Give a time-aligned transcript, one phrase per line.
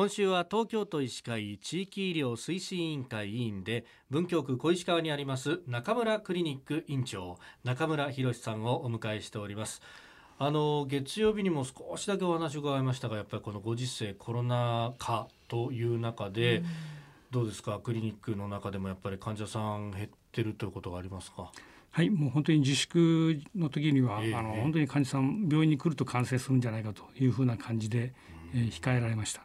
[0.00, 9.82] 今週は東京都医師会地域医療推進委員会委員で文京区小石川にあります中村クリニック院長中村博さんをお迎えしております。
[10.38, 16.64] あの月曜日にも少しだけお話を伺いましたがやっぱりこのご時世コロナ禍という中で、うん、
[17.30, 17.78] どうですか？
[17.78, 21.52] クリニックの中でもやっぱり患者さん減ってるということがありますか？
[21.90, 28.14] はい、もう本当に自粛の時には、えー、あの本当に患者さん病院に来ると感染するんじゃないかというふうな感じで、
[28.54, 29.42] えー、控えられました。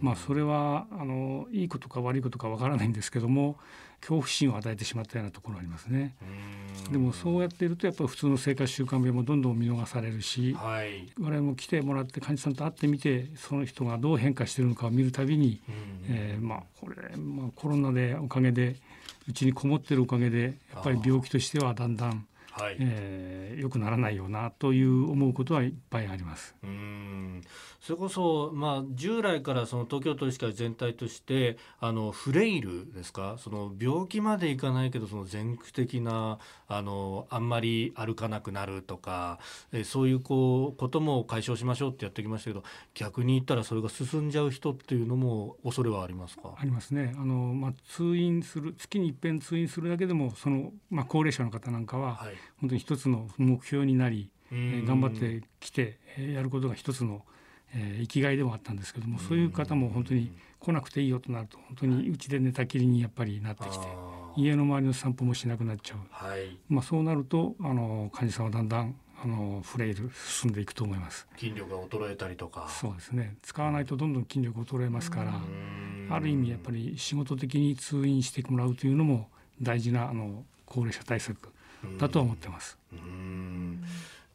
[0.00, 3.56] まあ、それはあのいいことか悪いことかわからないんですけども
[4.00, 6.14] 恐怖心を与えてしまったようなところありますね。
[6.92, 15.62] でもそうやっているとやっぱり普通の生活習慣病もどんどん見逃されるし、はい、我々も来てもらって患者さんと会ってみてその人がどう変化しているのかを見るたびに、
[16.06, 18.76] えー、まあこれ、まあ、コロナでおかげで
[19.26, 26.54] うちにこもってるおかげでやっぱり病気としてはだんだんはい、えー、よくならないよなという思うことはいっぱいあります。
[26.62, 27.23] うん
[27.80, 33.36] それこそ、まあ、従来からその東京都医師会全体としてあのフレイルですか？
[33.38, 39.38] その病気までいかないけどその全区的なあのあんまり歩かなくなるとか、
[39.72, 42.62] えー、そういうこうことも解消しましょうってやってきましたけど
[42.94, 46.54] 逆に言ったらそれが進んじゃう人っていうのも恐れはありますか？
[46.56, 47.14] ありますね。
[47.16, 52.34] あの、まあ、通院する月に一遍通院するだけでもその、まあ、高齢者の方なんかは、はい。
[52.60, 57.22] 本当に一つの目標になり、えー、頑張ってきて、えー、やることが一つの、
[57.74, 63.86] えー、生きがいでもあったんですけどもそういう方も本当に来なくていいよとなると本当にうちで寝たきりにやっぱりなってきて
[64.36, 71.26] 家の周りの散歩もしなくなっちゃう、はい、まあ、そうなるとあの患者さんはだんだんあのフレイル進んでいくと思います。
[71.38, 72.68] 筋力が衰えたりとか。
[72.68, 73.36] そうですね。
[73.40, 75.40] 使わないとどんどん筋力衰えますから
[76.10, 79.28] ある意味やっぱり仕事的に通院してもらうというのも
[79.62, 81.48] 大事なあの高齢者対策
[81.98, 82.76] だと思ってます。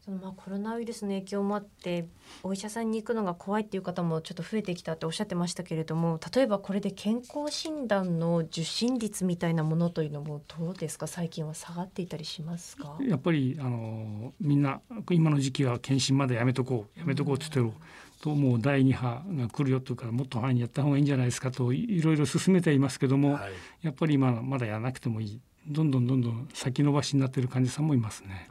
[0.09, 2.07] そのまあコロナウイルスの影響もあって
[2.41, 11.05] お医者さんに行くのが怖いっていう方もちょっと増えてきたっておっしゃってましたけれども例えばこれで健康診断の受診率みたいなものというのもどうですか？
[11.05, 12.97] 最近は下がっていたりしますか？
[13.01, 14.81] やっぱりあのみんな
[15.11, 17.79] 今の時期は検診までやめとこうやめとこうって言ってる、
[18.19, 23.51] ともう第2波が来るよというからもっと早にやった方がいいんじゃないですかといろいろ進めていますけども、はい、
[23.83, 25.39] やっぱり今まだやらなくてもいい。
[25.67, 28.49] どんどんどんどん先延ばしになっている患者さんもいますね。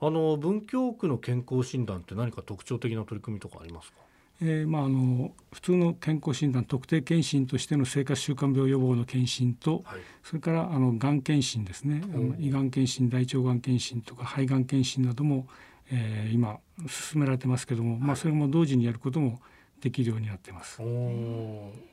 [0.00, 3.98] あの文京区の健康診断って何か特徴的な取り組みとかありますか？
[4.42, 15.46] えー、まああの普通の健康診断特定健診としての生活習慣病予防の検診と、はい、それからあのがん検診ですね、あの胃がん検診大腸がん検診とか肺がん検診なども、
[15.92, 19.40] えー、今進められてますけども、はい、まあそれも同時にやることも
[19.82, 20.80] できるようになってます。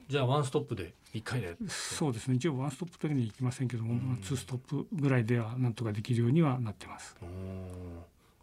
[0.07, 1.56] じゃあワンストップで一回で。
[1.68, 2.35] そうですね。
[2.35, 7.16] 一応ワンストップだけにいきませんけども、まあツーストップぐらいではなんとかできるようにはなってます。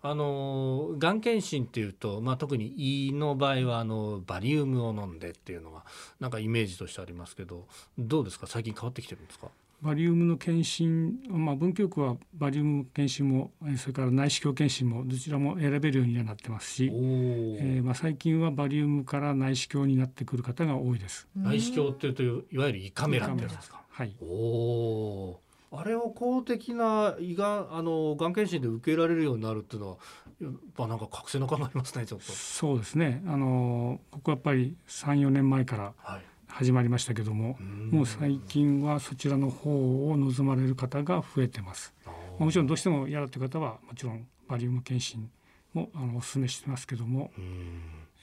[0.07, 5.83] あのがん検診っていうと、まあ、特に胃の場合はあのバリウムを飲んでっていうのが
[6.21, 7.67] なんかイメージとしてありますけど
[7.99, 8.47] どうですか？
[8.47, 9.49] 最近変わってきてるんですか？
[9.81, 21.27] バリウムの検診、まあ、文京区はバリウム検診もそれから内視鏡検診もどちらも選べるようにはなってますし、えー、まあ、最近はバリウムから内視鏡になってくる方が多いです。
[21.35, 23.83] 内視鏡っていうといわゆる胃カメラってやつですか？
[23.91, 24.15] はい。
[24.23, 25.39] お
[25.79, 29.97] あれを公的な胃があのがん検診で受けられるようになるっていうのは
[30.41, 32.33] やっぱなんか覚醒の感がありますねちょっと。
[32.33, 33.23] そうですね。
[33.27, 35.95] あのここやっぱり三四年前から。
[35.99, 37.57] はい始まりましたけども
[37.91, 41.93] もう最近はそちらの方を望まれる方が増えてます。
[42.39, 45.29] もちろんどうしても嫌だという方はもちろんバリウム検診
[45.73, 47.33] もあのお勧めしてますけども、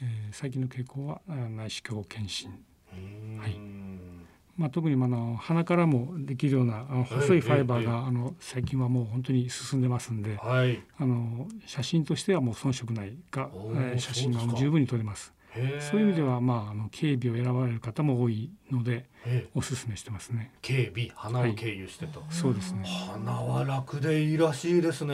[0.02, 2.52] えー、最近の傾向は内視鏡検診。
[4.62, 15.34] はいまあ、特にあの鼻からもできるような細いファイバーがあの最近はもう本当に進んでますんで、はい、あの写真としてはもう遜色ないが、えー、写真が十分に撮れます。
[15.92, 19.10] そういう意味では、まあ、あの警備を選ばれる方も多いので
[19.54, 20.52] お勧めしてますね。
[20.62, 22.86] 警備鼻を経由してと、はい、そうですね。
[22.86, 25.14] 鼻は楽でいいらしいですね、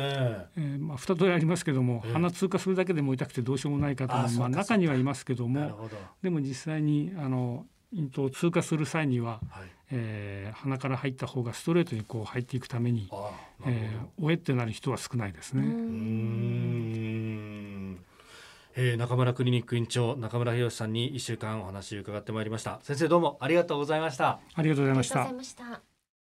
[0.56, 5.90] えー、まあ、二通りありますけども、鼻通過するだけでも痛くてどうしようもない方もまあ、中にはいますけども
[6.22, 13.10] でも実際にあの咽頭を通過する際には、はい、えー、鼻から入った方がストレートにこう入っていくために、
[13.66, 15.64] えー、おえってなる人は少ないですね。
[18.80, 22.80] えー、中村クリニック院長中村博さんに1週間お話を伺ってまいりました。
[22.84, 24.40] 先生どうもありがとうございました。
[24.54, 25.87] ありがとうございました